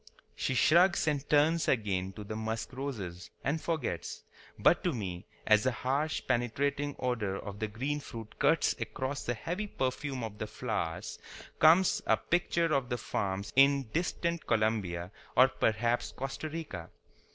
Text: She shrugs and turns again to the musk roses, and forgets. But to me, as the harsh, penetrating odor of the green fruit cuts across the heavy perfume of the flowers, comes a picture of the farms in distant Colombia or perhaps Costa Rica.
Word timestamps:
She 0.33 0.55
shrugs 0.55 1.07
and 1.07 1.29
turns 1.29 1.67
again 1.67 2.13
to 2.13 2.23
the 2.23 2.35
musk 2.35 2.73
roses, 2.73 3.29
and 3.43 3.61
forgets. 3.61 4.23
But 4.57 4.83
to 4.83 4.93
me, 4.93 5.27
as 5.45 5.61
the 5.61 5.71
harsh, 5.71 6.23
penetrating 6.27 6.95
odor 6.97 7.37
of 7.37 7.59
the 7.59 7.67
green 7.67 7.99
fruit 7.99 8.39
cuts 8.39 8.73
across 8.81 9.23
the 9.25 9.35
heavy 9.35 9.67
perfume 9.67 10.23
of 10.23 10.39
the 10.39 10.47
flowers, 10.47 11.19
comes 11.59 12.01
a 12.07 12.17
picture 12.17 12.73
of 12.73 12.89
the 12.89 12.97
farms 12.97 13.53
in 13.55 13.89
distant 13.93 14.47
Colombia 14.47 15.11
or 15.37 15.49
perhaps 15.49 16.11
Costa 16.11 16.49
Rica. 16.49 16.89